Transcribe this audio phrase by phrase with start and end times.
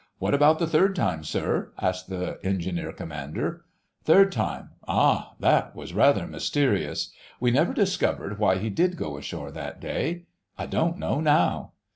[0.17, 3.65] "What about the third time, sir?" asked the Engineer Commander.
[4.03, 7.13] "Third time—ah, that was rather mysterious.
[7.39, 10.23] We never discovered why he did go ashore that day.
[10.57, 11.73] I don't know now."